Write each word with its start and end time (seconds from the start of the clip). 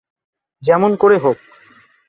যেমন 0.63 0.91
করে 0.95 1.17
হোক। 1.17 1.37